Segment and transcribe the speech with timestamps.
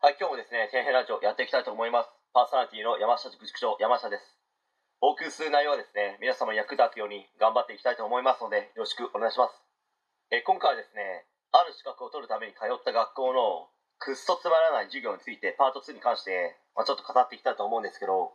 [0.00, 2.08] はい、今日もですね、天変ラジオやっていきたいと思います。
[2.32, 4.40] パーソナリティの山下塾塾長、山下です。
[5.04, 9.60] お送りする内容はですね、皆様に役立つように頑張っていきたいと思いますので、よろしくお願いします。
[10.32, 13.68] え今回はですね、ある資格を取るために通った学校の
[14.00, 18.32] くっそつまらない授業について、パート2に関して、まあ、ちょっと語っていきたいと思うんですけど、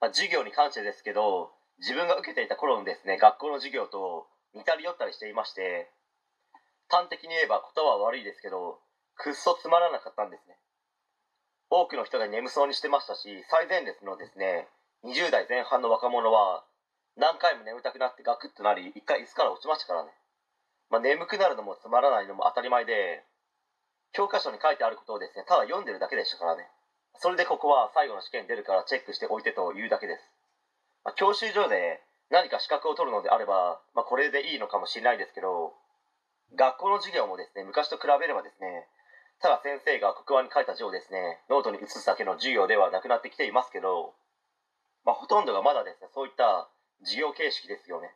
[0.00, 1.52] まあ、授業に関してですけど、
[1.84, 5.92] 自分が受けていた頃のですね、学校の授業と似たり寄ったりしていまして、
[6.88, 8.80] 端的に言えば言葉は悪いですけど、
[9.20, 10.56] くっそつまらなかったんですね。
[11.70, 14.68] 多くの人が眠そうにしてましたし最前列のですね
[15.04, 16.64] 20代前半の若者は
[17.16, 20.10] 何回も眠たくなってガクッとなり一回椅子から落ちましたからね、
[20.90, 23.24] まあ、眠くなるのもつまらないのも当たり前で
[24.12, 26.68] 教科書に書いてあることをですねただ読んでるだけでしたからね。
[27.20, 30.24] それでここは最後の試験出るからチェックしておいてというだけです、
[31.04, 35.74] まあ、教習所で何か資格を取るのであれば、まあ、これでいいのかもしれないですけど
[36.56, 38.88] 学校の授業もですね昔と比べればですね
[39.40, 44.12] ただ先生が黒板に書いた字をですねノートに写すだけの授業ではなくなってきていますけど、
[45.04, 46.68] まあ、ほとんどがまだですねそういった
[47.04, 48.12] 授業形式ですよね、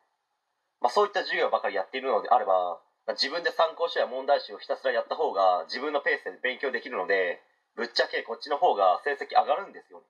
[0.84, 2.76] まあ、そういった授業ばかりやっているのであれば、
[3.08, 7.40] まあ、自分で参考書や問題集をひたすらやった方が自分のペースで勉強できるので
[7.72, 10.04] ぶっちゃけこっちの方が成績上がるんですよね。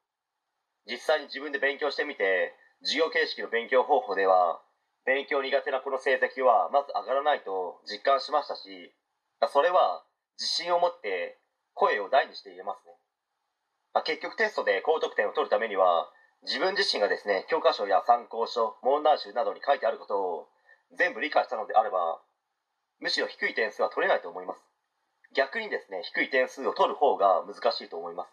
[0.87, 2.53] 実際に自分で勉強してみて
[2.83, 4.61] 授業形式の勉強方法では
[5.07, 8.93] 勉強苦手なこの成績はまず上がらないと実感しましたし
[9.49, 10.05] それは
[10.39, 11.39] 自信を持って
[11.75, 12.93] 声を大にして言えますね、
[13.95, 16.11] まあ、結局テストで高得点を取るためには
[16.43, 20.49] 自分自身がですね教科書や参考書問題集などに書いてあることを
[20.97, 22.21] 全部理解したのであれば
[23.01, 24.61] むしろ低い点数は取れないと思います。
[25.35, 28.31] 逆にですね低い点数を取る方が難しいと思います、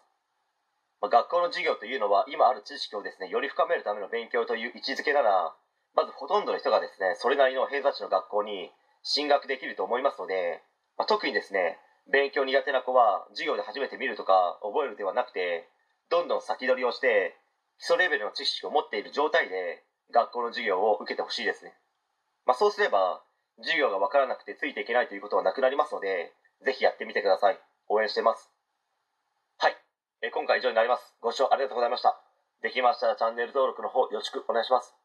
[1.02, 5.52] まあ、学校の授業というのは今ある知識をですねより深めるための勉強という位置づけなら
[5.94, 8.70] まずほとんどの人がですねそれなりの偏差値の学校に
[9.02, 10.62] 進学できると思いますので、
[10.96, 11.76] まあ、特にですね
[12.10, 15.68] 勉強苦手な子は授業で初めて見るとか覚えるではなくて
[16.10, 17.36] どんどん先取りをして
[17.78, 21.72] 基礎レベルの知識を持っている状態で学校の授業を受けてほしいですね、
[22.46, 23.22] まあ、そうすれば
[23.58, 26.32] 授業が分からなくてついていけないということはなくなりますので
[26.64, 27.58] ぜひやってみてください。
[27.88, 28.50] 応援してます。
[29.58, 29.76] はい、
[30.22, 31.14] え今回以上になります。
[31.20, 32.18] ご視聴ありがとうございました。
[32.62, 35.01] できましたらチャンネル登録の方よろしくお願いします。